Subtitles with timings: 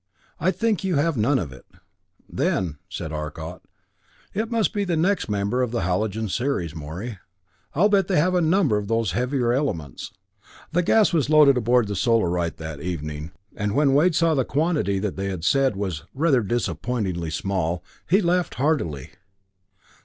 [0.39, 1.63] I think you have none of it."
[2.27, 3.61] "Then," said Arcot,
[4.33, 7.19] "it must be the next member of the halogen series, Morey.
[7.75, 10.11] I'll bet they have a number of those heavier elements."
[10.71, 14.97] The gas was loaded aboard the Solarite that evening, and when Wade saw the quantity
[14.97, 19.11] that they had said was "rather disappointingly small" he laughed heartily.